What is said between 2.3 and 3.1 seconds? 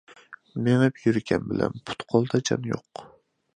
جان يوق.